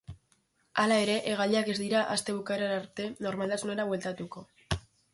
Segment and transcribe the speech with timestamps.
[0.83, 4.49] Hala ere, hegaldiak ez dira aste bukaerara arte normaltasunera bueltatuko.